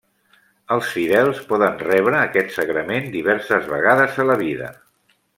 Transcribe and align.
Els 0.75 0.87
fidels 0.93 1.41
poden 1.51 1.75
rebre 1.83 2.17
aquest 2.21 2.51
sagrament 2.55 3.11
diverses 3.19 3.67
vegades 3.75 4.17
a 4.25 4.31
la 4.31 4.39
vida. 4.45 4.71